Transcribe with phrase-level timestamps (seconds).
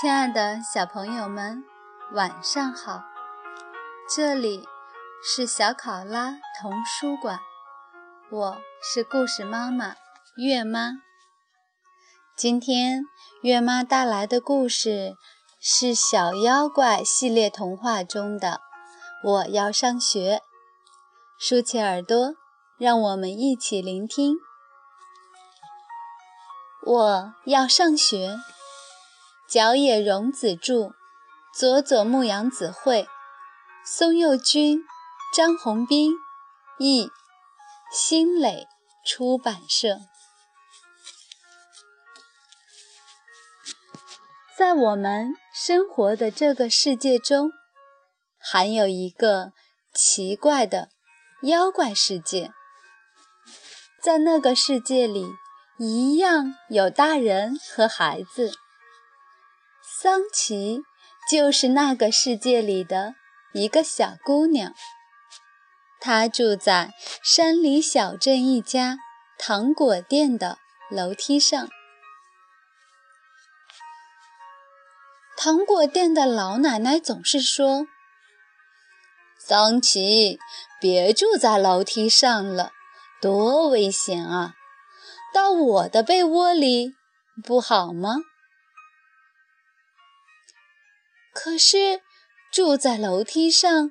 [0.00, 1.62] 亲爱的小朋友们，
[2.14, 3.04] 晚上好！
[4.12, 4.66] 这里
[5.22, 7.38] 是小考拉童书馆，
[8.28, 9.94] 我是故事妈妈
[10.36, 10.94] 月妈。
[12.36, 13.04] 今天
[13.42, 15.14] 月妈带来的故事
[15.60, 18.60] 是小妖怪系列童话中的
[19.30, 20.38] 《我要上学》。
[21.38, 22.34] 竖起耳朵，
[22.78, 24.34] 让我们一起聆听。
[26.84, 28.36] 我要上学。
[29.48, 30.94] 角野荣子著，
[31.54, 33.06] 佐佐木阳子绘，
[33.84, 34.82] 松佑君、
[35.36, 36.14] 张宏斌
[36.78, 37.08] 译，
[37.92, 38.66] 新蕾
[39.06, 40.00] 出版社。
[44.56, 47.52] 在我们生活的这个世界中，
[48.38, 49.52] 还有一个
[49.92, 50.88] 奇怪的
[51.42, 52.50] 妖怪世界。
[54.02, 55.26] 在那个世界里，
[55.78, 58.52] 一样有大人和孩子。
[60.04, 60.82] 桑琪
[61.30, 63.14] 就是那个世界里的
[63.54, 64.74] 一个小姑娘，
[65.98, 68.98] 她住在山里小镇一家
[69.38, 70.58] 糖果店的
[70.90, 71.70] 楼梯上。
[75.38, 77.86] 糖果店的老奶奶总是说
[79.40, 80.38] ：“桑琪，
[80.82, 82.72] 别住在楼梯上了，
[83.22, 84.52] 多危险啊！
[85.32, 86.94] 到我的被窝里
[87.42, 88.16] 不好吗？”
[91.34, 92.00] 可是，
[92.52, 93.90] 住在楼梯上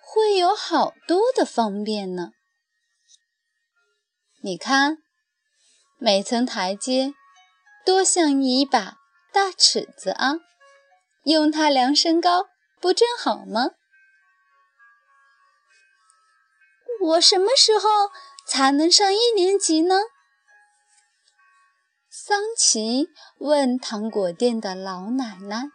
[0.00, 2.30] 会有好多的方便呢。
[4.40, 4.98] 你看，
[5.98, 7.12] 每层台阶
[7.84, 8.96] 多像一把
[9.32, 10.36] 大尺子啊！
[11.24, 12.48] 用它量身高，
[12.80, 13.72] 不正好吗？
[17.02, 18.10] 我什么时候
[18.48, 20.00] 才能上一年级呢？
[22.08, 25.70] 桑琪问糖果店的老奶奶。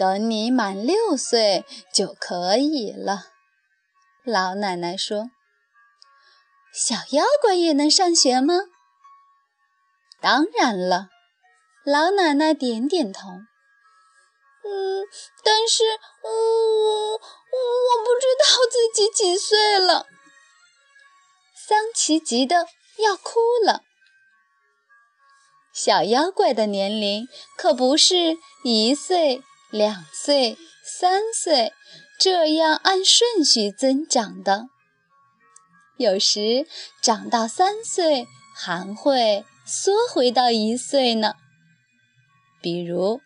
[0.00, 3.26] 等你满六岁就可以了，
[4.24, 5.30] 老奶奶说。
[6.72, 8.54] 小妖怪也能上学吗？
[10.18, 11.10] 当然了，
[11.84, 13.28] 老奶奶点点头。
[14.64, 15.04] 嗯，
[15.44, 15.84] 但是，
[16.22, 20.06] 我我我不知道自己几岁了。
[21.54, 22.66] 桑琪急得
[22.96, 23.82] 要哭了。
[25.74, 27.28] 小妖怪的年龄
[27.58, 29.42] 可不是一岁。
[29.70, 31.72] 两岁、三岁，
[32.18, 34.66] 这样按顺序增长的。
[35.96, 36.66] 有时
[37.00, 41.34] 长到三岁，还会缩回到一岁呢。
[42.60, 43.20] 比如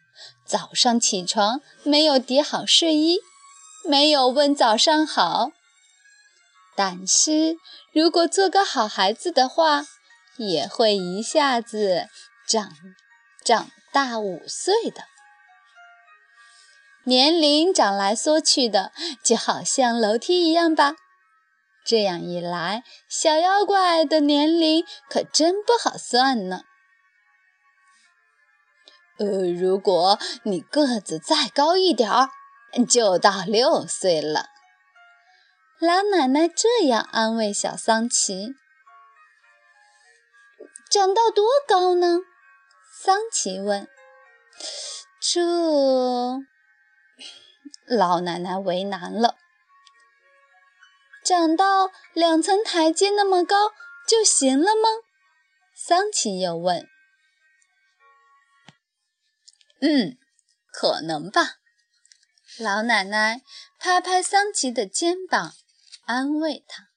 [0.45, 3.21] 早上起床没有叠好睡衣，
[3.89, 5.51] 没有问早上好。
[6.77, 7.57] 但是
[7.93, 9.87] 如果做个好孩子的话，
[10.37, 12.09] 也会一下子
[12.47, 12.73] 长
[13.45, 15.05] 长大五岁的。
[17.05, 18.93] 年龄长来缩去的，
[19.23, 20.97] 就好像楼梯一样吧。
[21.85, 26.63] 这样一来，小妖怪的年龄可真不好算呢。
[29.19, 32.31] 呃，如果你个子再高一点儿，
[32.89, 34.47] 就到六岁了。
[35.79, 38.55] 老奶奶这样安慰小桑琪。
[40.91, 42.21] 长到多高呢？
[43.03, 43.87] 桑琪问。
[45.21, 46.54] 这。
[47.87, 49.37] 老奶奶为难了，
[51.23, 53.73] 长到两层台阶那么高
[54.09, 54.89] 就行了吗？
[55.75, 56.89] 桑琪又问。
[59.81, 60.17] 嗯，
[60.73, 61.57] 可能吧。
[62.59, 63.43] 老奶奶
[63.79, 65.53] 拍拍桑琪的肩膀，
[66.07, 66.89] 安慰他。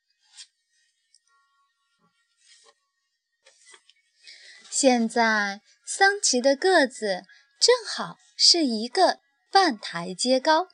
[4.70, 7.26] 现在桑琪的个子
[7.60, 9.20] 正好是一个
[9.52, 10.70] 半台阶高。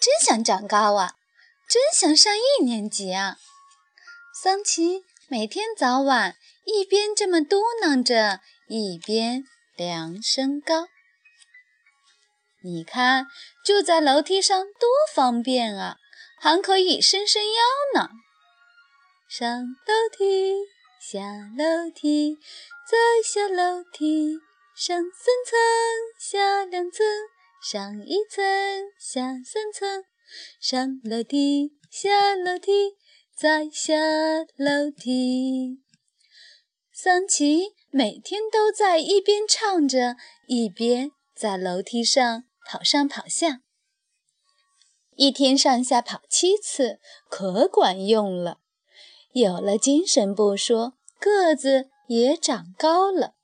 [0.00, 1.16] 真想长高啊！
[1.68, 3.36] 真想上一年级啊！
[4.42, 9.44] 桑琪每天早晚一边这么嘟囔着，一边
[9.76, 10.88] 量身高。
[12.62, 13.26] 你看，
[13.62, 15.98] 住在楼梯上多方便啊，
[16.40, 17.60] 还可以伸伸腰
[17.94, 18.08] 呢。
[19.28, 20.54] 上楼梯，
[20.98, 21.20] 下
[21.56, 22.38] 楼梯，
[22.90, 24.38] 再下楼梯，
[24.74, 25.58] 上三层，
[26.18, 27.06] 下两层。
[27.62, 28.42] 上一层，
[28.98, 30.04] 下三层，
[30.58, 32.96] 上楼梯，下楼梯，
[33.36, 33.94] 再下
[34.56, 35.82] 楼梯。
[36.90, 40.16] 桑琪每天都在一边唱着，
[40.46, 43.60] 一边在楼梯上跑上跑下。
[45.16, 46.98] 一天上下跑七次，
[47.28, 48.60] 可管用了。
[49.32, 53.34] 有了精神不说，个子也长高了。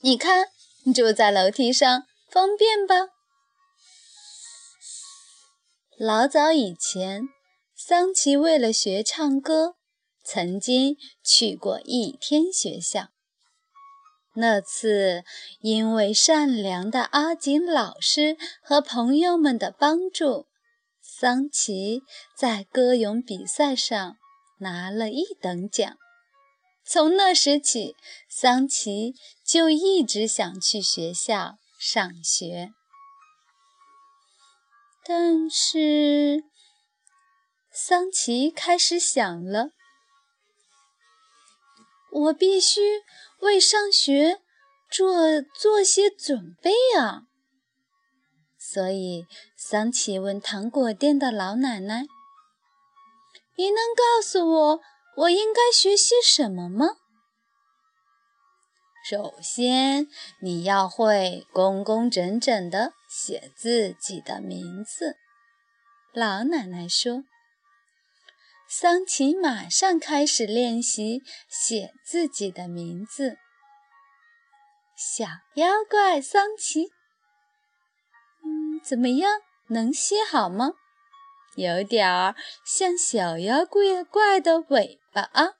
[0.00, 0.48] 你看，
[0.94, 2.94] 住在楼梯上方便吧？
[5.98, 7.22] 老早以前，
[7.74, 9.76] 桑奇为了学唱歌，
[10.22, 13.08] 曾经去过一天学校。
[14.34, 15.24] 那次，
[15.60, 20.46] 因为善良的阿锦老师和朋友们的帮助，
[21.02, 22.02] 桑奇
[22.36, 24.16] 在歌咏比赛上
[24.60, 25.96] 拿了一等奖。
[26.86, 27.96] 从那时起，
[28.30, 29.14] 桑奇
[29.44, 32.74] 就一直想去学校上学。
[35.04, 36.44] 但是，
[37.70, 39.70] 桑奇开始想了：
[42.10, 42.80] 我必须
[43.40, 44.42] 为上学
[44.90, 47.22] 做做些准备啊！
[48.58, 49.24] 所以，
[49.56, 52.04] 桑奇问糖果店的老奶奶
[53.56, 54.80] ：“你能告诉我，
[55.16, 56.96] 我应该学些什么吗？”
[59.10, 60.06] 首先，
[60.38, 65.16] 你要会工工整整地写自己的名字。
[66.12, 67.24] 老奶奶说。
[68.68, 73.38] 桑奇马上开始练习写自己的名字。
[74.94, 75.24] 小
[75.54, 76.88] 妖怪桑奇，
[78.44, 79.40] 嗯，怎么样？
[79.68, 80.72] 能写好吗？
[81.54, 85.54] 有点儿像小妖怪怪的尾巴啊。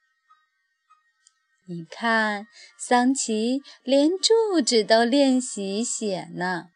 [1.70, 2.46] 你看，
[2.78, 6.68] 桑奇连住址都练习写呢。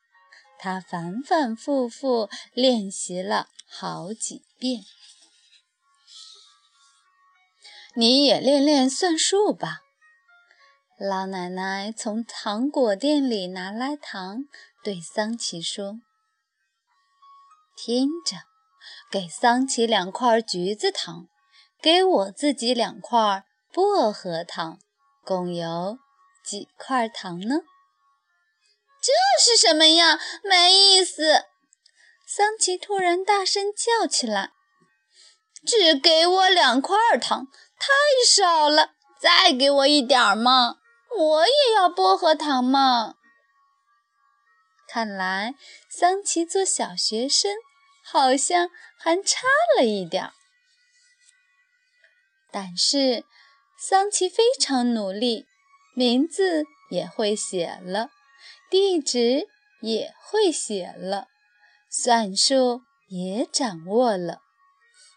[0.58, 4.82] 他反反复复练习了好几遍。
[7.94, 9.80] 你也练练算术吧。
[10.98, 14.44] 老奶奶从糖果店里拿来糖，
[14.84, 16.00] 对桑奇说
[17.74, 18.36] ：“听着，
[19.10, 21.28] 给桑奇两块橘子糖，
[21.80, 24.78] 给我自己两块。”薄荷糖
[25.24, 25.98] 共有
[26.44, 27.60] 几块糖呢？
[29.00, 30.20] 这是什么呀？
[30.44, 31.46] 没意思！
[32.26, 34.50] 桑奇突然大声叫起来
[35.66, 37.46] ：“只给我两块糖，
[37.78, 37.88] 太
[38.28, 38.90] 少了！
[39.18, 40.76] 再给我一点嘛！
[41.16, 43.14] 我也要薄荷糖嘛！”
[44.86, 45.54] 看来
[45.88, 47.56] 桑奇做小学生
[48.04, 49.46] 好像还差
[49.78, 50.32] 了一点儿，
[52.50, 53.24] 但是。
[53.84, 55.44] 桑奇非常努力，
[55.96, 58.10] 名字也会写了，
[58.70, 59.48] 地址
[59.80, 61.26] 也会写了，
[61.90, 64.38] 算术也掌握了，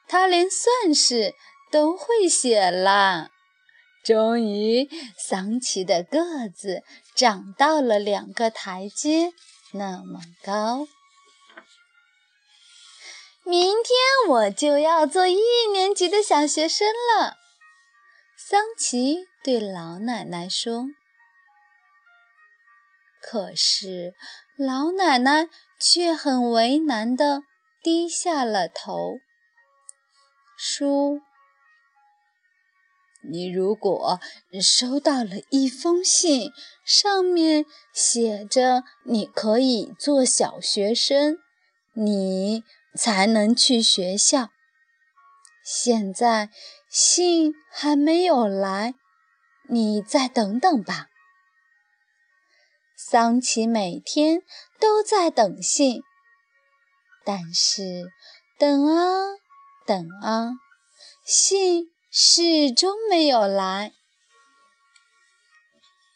[0.08, 1.36] 他连算式
[1.72, 3.30] 都会写了。
[4.04, 6.82] 终于，桑奇的个子
[7.16, 9.32] 长到了两个台阶
[9.74, 10.88] 那么高。
[13.44, 15.38] 明天我就要做一
[15.72, 17.45] 年级的小学生了。
[18.48, 20.86] 桑奇对老奶奶说
[23.20, 24.14] ：“可是，
[24.56, 25.50] 老奶奶
[25.80, 27.42] 却很为难地
[27.82, 29.16] 低下了头，
[30.56, 31.22] 说
[33.28, 34.20] ：‘你如果
[34.62, 36.52] 收到了一封信，
[36.86, 41.40] 上面写着你可以做小学生，
[41.94, 42.64] 你
[42.96, 44.52] 才能去学校。’
[45.66, 46.52] 现在。”
[46.98, 48.96] 信还没有来，
[49.68, 51.08] 你再等等吧。
[52.96, 54.44] 桑奇每天
[54.80, 56.02] 都在等信，
[57.26, 58.06] 但是
[58.58, 59.36] 等啊
[59.86, 60.52] 等啊，
[61.26, 63.92] 信始终没有来。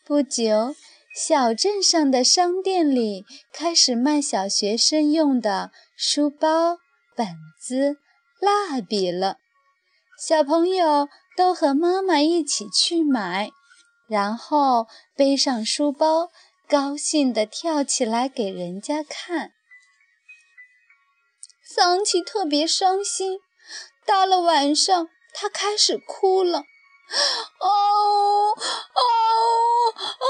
[0.05, 0.77] 不久，
[1.13, 6.77] 小镇上的商店里开始卖小学生用的书包、
[7.17, 7.97] 本子、
[8.39, 9.39] 蜡笔了。
[10.19, 11.07] 小朋友
[11.37, 13.51] 都和妈妈一起去买，
[14.05, 16.29] 然后背上书包，
[16.67, 19.53] 高兴地跳起来给人家看。
[21.63, 23.39] 桑奇特别伤心，
[24.05, 26.59] 到了晚上，他开始哭了。
[26.59, 26.65] 哦
[27.61, 29.01] 哦
[29.95, 30.27] 哦！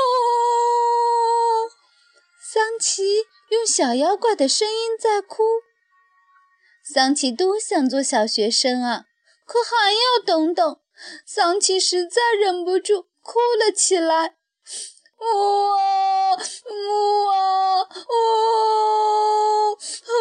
[2.40, 5.44] 桑奇用小妖怪的声音在哭。
[6.84, 9.06] 桑奇多想做小学生啊！
[9.50, 10.80] 可还要等等，
[11.26, 14.36] 桑琪实在忍不住哭了起来。
[15.18, 15.26] 呜
[15.72, 19.76] 啊呜啊呜！
[19.76, 20.14] 哼！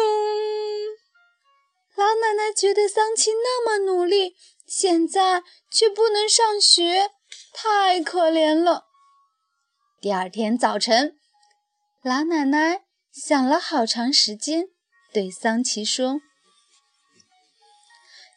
[1.95, 7.11] 老奶奶觉得桑琪那么努力，现在却不能上学，
[7.53, 8.87] 太可怜了。
[10.01, 11.19] 第二天早晨，
[12.01, 12.81] 老奶奶
[13.11, 14.69] 想了好长时间，
[15.13, 16.19] 对桑琪说：“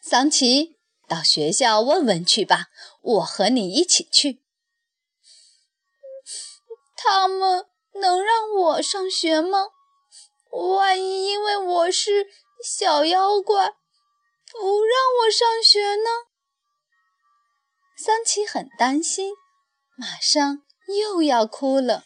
[0.04, 0.76] 桑琪。”
[1.12, 2.68] 到学校问问去吧，
[3.02, 4.42] 我和你一起去。
[6.96, 9.68] 他们能让我上学吗？
[10.50, 12.28] 万一因为我是
[12.64, 13.74] 小妖怪，
[14.50, 16.08] 不让我上学呢？
[17.94, 19.34] 桑奇很担心，
[19.94, 20.62] 马上
[20.96, 22.04] 又要哭了。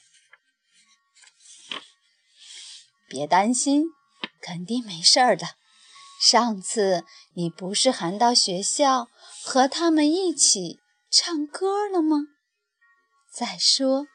[3.06, 3.84] 别担心，
[4.40, 5.54] 肯定没事儿的。
[6.20, 7.04] 上次
[7.38, 9.08] 你不是还到学校
[9.44, 12.28] 和他们一起唱歌了吗？
[13.30, 14.06] 再说，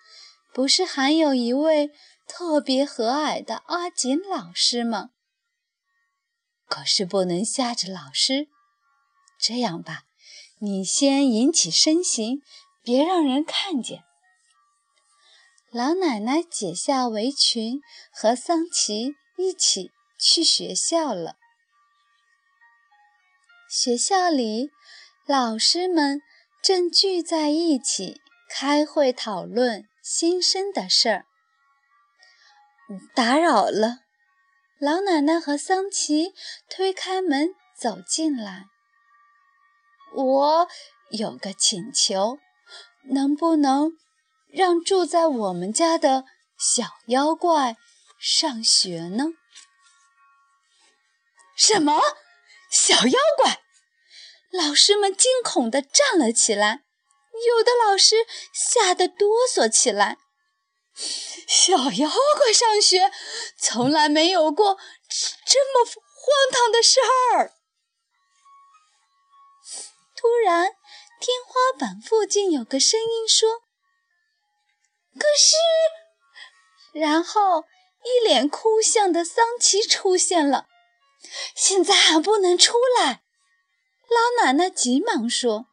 [0.51, 1.91] 不是还有一位
[2.27, 5.11] 特别和蔼的阿锦老师吗？
[6.65, 8.47] 可是不能吓着老师。
[9.39, 10.05] 这样吧，
[10.59, 12.41] 你先引起身形，
[12.81, 14.03] 别让人看见。
[15.71, 21.35] 老奶奶解下围裙，和桑奇一起去学校了。
[23.71, 24.69] 学校里，
[25.25, 26.21] 老师们
[26.61, 31.25] 正聚在一起开会讨论新生的事儿。
[33.15, 33.99] 打扰了，
[34.77, 36.33] 老奶奶和桑奇
[36.69, 38.65] 推开门走进来。
[40.15, 40.67] 我
[41.11, 42.39] 有个请求，
[43.13, 43.93] 能不能
[44.49, 46.25] 让住在我们家的
[46.57, 47.77] 小妖怪
[48.19, 49.27] 上学呢？
[51.55, 52.01] 什么？
[52.71, 53.61] 小妖怪！
[54.49, 56.85] 老师们惊恐地站了起来，
[57.45, 60.17] 有的老师吓得哆嗦起来。
[61.47, 63.11] 小妖怪上学，
[63.57, 64.77] 从来没有过
[65.45, 65.95] 这么荒
[66.49, 67.53] 唐的事儿。
[70.15, 70.71] 突然，
[71.19, 73.63] 天花板附近有个声音说
[75.19, 75.57] ：“可是……”
[76.97, 77.65] 然后，
[78.03, 80.67] 一脸哭相的桑奇出现了。
[81.55, 83.23] 现在还不能出来，
[84.09, 85.67] 老奶奶急忙说。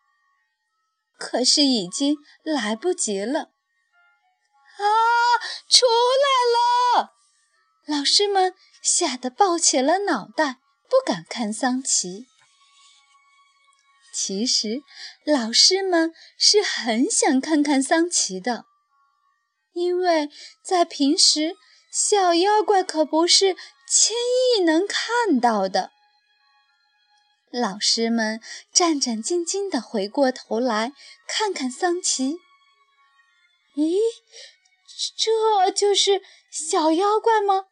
[1.19, 3.41] 可是已经来不及了。
[4.79, 4.85] 啊，
[5.69, 5.85] 出
[6.95, 7.15] 来了！
[7.87, 12.27] 老师们吓得抱起了脑袋，不敢看桑奇。
[14.15, 14.83] 其实，
[15.25, 18.67] 老师们是很想看看桑奇的，
[19.73, 20.31] 因为
[20.63, 21.57] 在平时，
[21.91, 23.57] 小妖怪可不是。
[23.91, 24.15] 轻
[24.59, 25.93] 易能看到的，
[27.51, 30.93] 老师们战战兢兢地回过头来
[31.27, 32.37] 看看桑奇。
[33.77, 33.99] 咦，
[35.17, 37.65] 这就是小妖怪吗？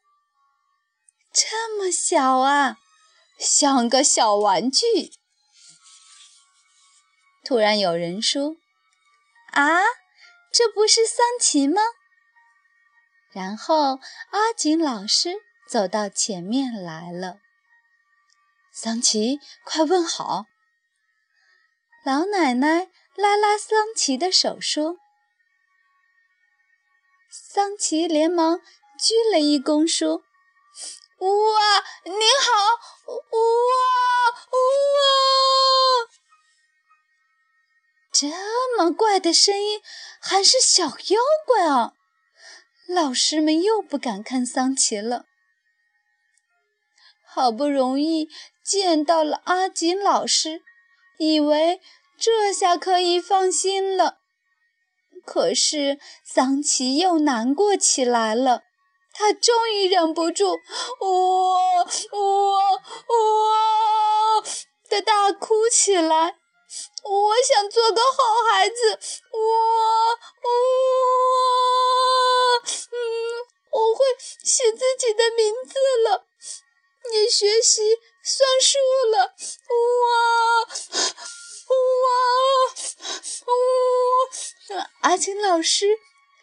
[1.34, 2.78] 这么小啊，
[3.38, 5.12] 像个小玩具。
[7.44, 8.56] 突然有人说
[9.52, 9.82] ：“啊，
[10.50, 11.82] 这不是桑奇吗？”
[13.32, 15.45] 然后阿锦老师。
[15.66, 17.40] 走到前面来了，
[18.72, 20.46] 桑奇，快问好！
[22.04, 24.98] 老奶奶拉拉桑奇的手说。
[27.28, 28.60] 桑奇连忙
[28.96, 30.22] 鞠了一躬说
[31.18, 32.52] ：“哇，您好！
[33.06, 33.16] 哇
[34.52, 34.98] 哇！
[38.12, 39.82] 这么怪的声音，
[40.20, 41.94] 还是小妖怪啊！”
[42.86, 45.26] 老师们又不敢看桑奇了。
[47.36, 48.30] 好不容易
[48.64, 50.62] 见到了阿锦老师，
[51.18, 51.82] 以为
[52.18, 54.20] 这下可以放心了。
[55.22, 58.62] 可是桑奇又难过起来了，
[59.12, 60.46] 他终于忍不住，
[60.98, 61.80] 我
[62.12, 62.58] 我
[63.12, 64.42] 我
[64.88, 66.38] 的大哭起来。
[67.04, 68.98] 我想做个好孩子，
[69.30, 69.38] 我
[70.42, 70.48] 我
[72.64, 72.96] 嗯，
[73.72, 75.74] 我会写自己的名字
[76.08, 76.25] 了。
[77.12, 77.82] 你学习
[78.22, 78.78] 算数
[79.10, 79.34] 了，
[80.02, 80.06] 哇
[81.68, 81.76] 哇
[84.76, 84.90] 哇！
[85.02, 85.86] 阿青老师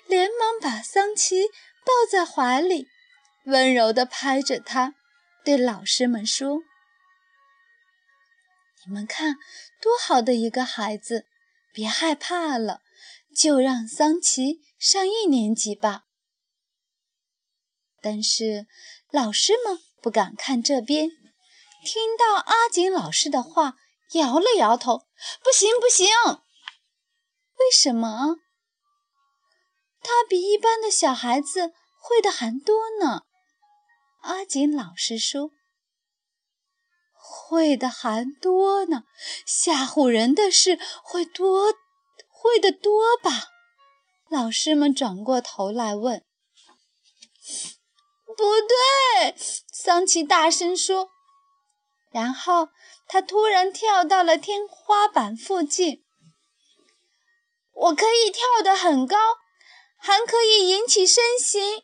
[0.07, 2.87] 连忙把桑奇抱在怀里，
[3.45, 4.95] 温柔地拍着他，
[5.43, 6.63] 对老师们说
[8.85, 9.35] ：“你们看，
[9.81, 11.27] 多好的一个孩子！
[11.73, 12.81] 别害怕了，
[13.35, 16.05] 就让桑奇上一年级吧。”
[18.01, 18.67] 但是
[19.11, 19.79] 老师们。
[20.03, 21.09] 不敢看这边，
[21.85, 23.77] 听到阿锦老师的话，
[24.15, 25.07] 摇了摇头
[25.41, 26.05] ：“不行，不行。”
[27.57, 28.35] 为什么？
[30.01, 33.21] 他比一般的小孩子会的还多呢。
[34.23, 35.51] 阿锦老师说
[37.15, 39.03] ：“会的还多呢，
[39.45, 41.73] 吓唬人的事会多，
[42.27, 43.45] 会的多吧？”
[44.29, 46.25] 老师们转过头来问。
[48.35, 49.35] 不对，
[49.71, 51.09] 桑奇大声说。
[52.11, 52.69] 然后
[53.07, 56.03] 他突然跳到了天花板附近。
[57.73, 59.17] 我可以跳得很高，
[59.97, 61.83] 还可以引起身形。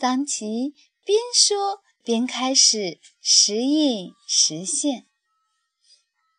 [0.00, 5.06] 桑奇边说边开始时隐时现，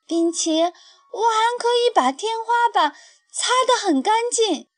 [0.05, 2.93] 并且我还可以把天花板
[3.31, 4.69] 擦得很干净。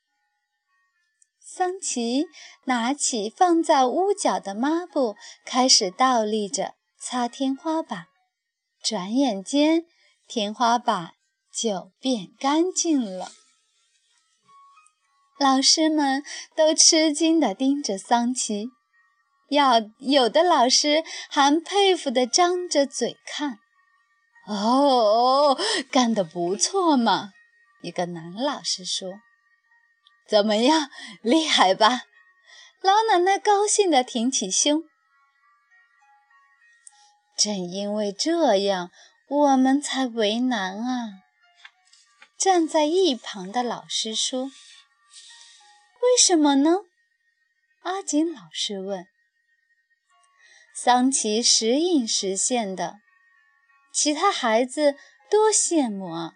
[1.59, 2.27] 桑奇
[2.67, 8.05] 拿起放在屋角的抹布，开始倒立着擦天花板。
[8.81, 9.83] 转眼间，
[10.25, 11.15] 天花板
[11.51, 13.33] 就变干净了。
[15.37, 16.23] 老师们
[16.55, 18.69] 都吃惊地盯着桑奇，
[19.49, 23.59] 要有的老师还佩服地张着嘴看。
[24.47, 25.59] 哦，
[25.91, 27.31] 干得不错嘛！
[27.81, 29.09] 一个男老师说。
[30.29, 30.91] 怎么样，
[31.23, 32.03] 厉害吧？
[32.81, 34.83] 老奶奶高兴地挺起胸。
[37.35, 38.91] 正因为这样，
[39.27, 41.23] 我们才为难啊！
[42.37, 44.51] 站在一旁的老师说
[46.03, 46.81] ：“为什么呢？”
[47.81, 49.07] 阿锦老师问。
[50.75, 52.99] 桑奇时隐时现的，
[53.91, 54.95] 其他孩子
[55.29, 56.33] 多羡慕啊！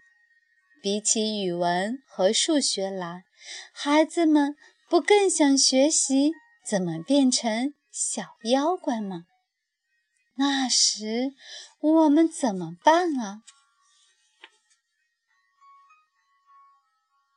[0.81, 3.23] 比起语文和数学来，
[3.71, 4.55] 孩子们
[4.89, 6.33] 不更想学习
[6.65, 9.25] 怎么变成小妖怪吗？
[10.35, 11.33] 那时
[11.79, 13.43] 我们怎么办啊？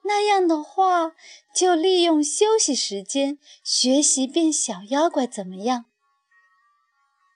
[0.03, 1.13] 那样的话，
[1.53, 5.87] 就利用休息时间学习变小妖怪，怎么样？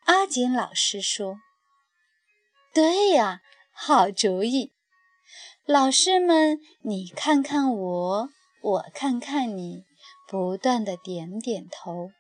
[0.05, 1.41] 阿锦老师说
[2.73, 4.73] ：“对呀，好主意。”
[5.67, 8.31] 老师们，你看看我。
[8.63, 9.85] 我看看你，
[10.29, 12.11] 不断的点点头。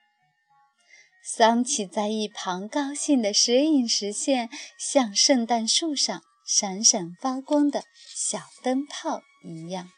[1.22, 9.90] 桑奇在一旁高兴的时隐时现，像圣诞树上闪闪发光的小灯泡一样。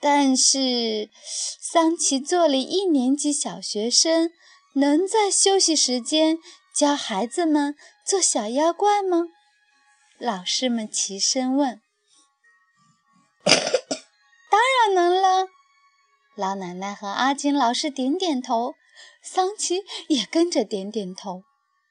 [0.00, 1.10] 但是，
[1.60, 4.30] 桑奇做了一年级小学生，
[4.74, 6.38] 能在休息时间
[6.74, 9.26] 教孩子们做小妖怪吗？
[10.18, 11.82] 老师们齐声问。
[16.36, 18.74] 老奶奶和阿金老师点点头，
[19.22, 21.44] 桑奇也跟着点点头，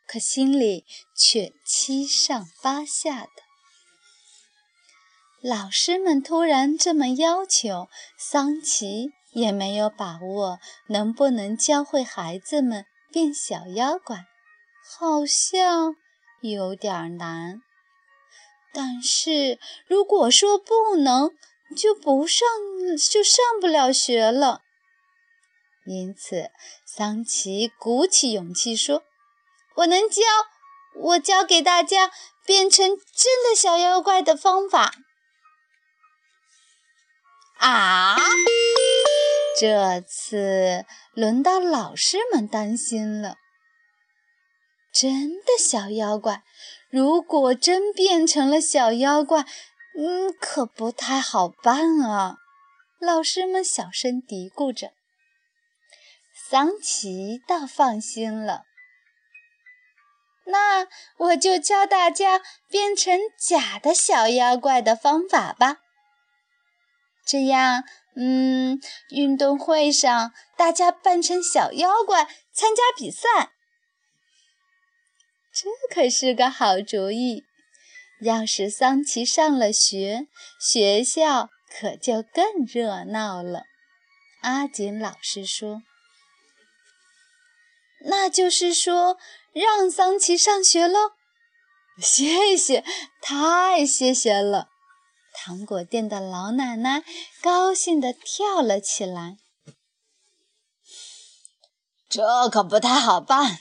[0.08, 3.30] 可心里却七上八下的。
[5.42, 7.88] 老师们突然这么要求，
[8.20, 14.26] 桑奇也没有把握能不能教会孩子们变小妖怪，
[15.00, 15.96] 好像
[16.42, 17.62] 有点难。
[18.72, 21.32] 但是如果说不能，
[21.74, 22.46] 就不上，
[23.10, 24.64] 就上不了学了。
[25.86, 26.52] 因此，
[26.86, 29.04] 桑奇鼓起勇气说
[29.78, 30.22] ：“我能教，
[30.96, 32.12] 我教给大家
[32.46, 34.94] 变成真的小妖怪的方法。”
[37.60, 38.18] 啊！
[39.58, 43.38] 这次轮到老师们担心了。
[44.92, 46.44] 真的小妖怪，
[46.90, 49.46] 如果真变成了小妖怪。
[49.98, 52.38] 嗯，可不太好办啊！
[53.00, 54.92] 老师们小声嘀咕着。
[56.50, 58.64] 桑奇倒放心了。
[60.46, 65.78] 那我就教大家变成假的小妖怪的方法吧。
[67.26, 67.84] 这样，
[68.16, 68.80] 嗯，
[69.10, 73.54] 运动会上大家扮成小妖怪参加比赛，
[75.52, 77.46] 这可是个好主意。
[78.22, 80.28] 要是桑奇上了学，
[80.60, 83.64] 学校可就更热闹了。
[84.42, 85.84] 阿锦老师说
[88.06, 89.18] ：“那就是说，
[89.52, 91.12] 让桑奇上学喽。”
[92.02, 92.84] 谢谢，
[93.22, 94.70] 太谢谢了！
[95.34, 97.04] 糖果店的老奶奶
[97.42, 99.38] 高兴地跳了起来。
[102.08, 103.60] 这可不太好办。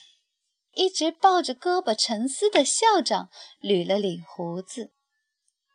[0.75, 3.29] 一直抱着胳膊沉思的校长
[3.61, 4.93] 捋了捋胡子，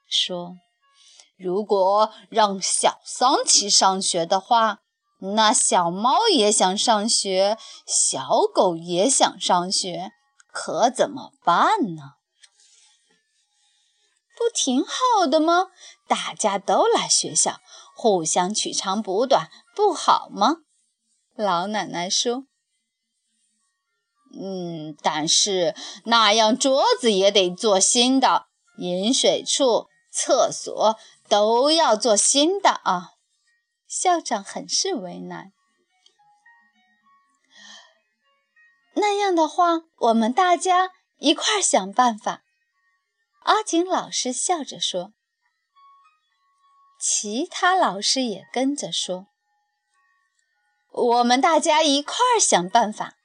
[0.09, 0.57] 说
[1.37, 4.79] ：“如果让小桑奇上学的话，
[5.21, 10.11] 那小猫也想上学，小狗也想上学，
[10.51, 12.15] 可怎么办呢？
[14.37, 15.67] 不挺好的吗？
[16.07, 17.61] 大家都来学校，
[17.95, 20.57] 互相取长补短，不好吗？”
[21.35, 22.48] 老奶奶说。
[24.31, 33.11] 嗯，但是那样桌子也得做新的，饮水处、厕所都要做新的啊！
[33.87, 35.51] 校长很是为难。
[38.93, 42.43] 那样的话，我们大家一块儿想办法。
[43.43, 45.13] 阿锦老师笑着说
[47.01, 49.27] ：“其他老师也跟着说
[50.91, 53.15] ：“我们大家一块儿想办法。”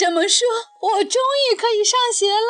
[0.00, 0.48] 这么说，
[0.80, 1.20] 我终
[1.52, 2.48] 于可以上学了。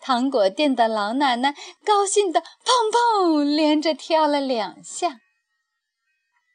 [0.00, 2.46] 糖果店的老奶奶高兴地砰
[2.92, 5.18] 砰连着跳了两下。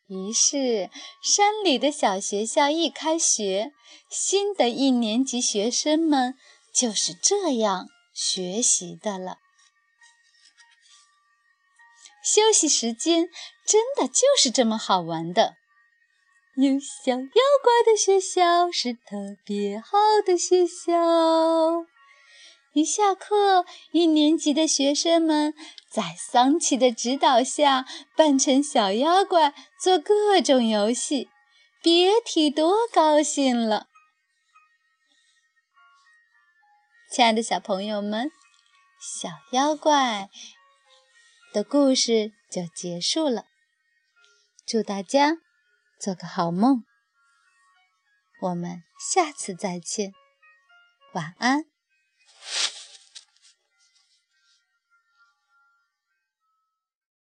[0.08, 0.90] 于是，
[1.22, 3.74] 山里的小学校一开学，
[4.10, 6.36] 新的一年级学生们
[6.74, 9.40] 就是这样学习的了。
[12.24, 13.28] 休息时间
[13.66, 15.56] 真的就是这么好玩的。
[16.62, 17.18] 有小妖
[17.64, 21.88] 怪的学校是特别好的学校。
[22.74, 25.56] 一下课，一年级的学生们
[25.90, 31.30] 在桑奇的指导下扮成小妖怪，做各种游戏，
[31.82, 33.88] 别提多高兴了。
[37.12, 38.32] 亲爱的小朋友们，
[39.00, 40.30] 小妖怪
[41.52, 43.46] 的故事就结束了。
[44.64, 45.38] 祝大家
[46.02, 46.84] 做个好梦，
[48.42, 48.82] 我们
[49.14, 50.14] 下次再见，
[51.14, 51.71] 晚安。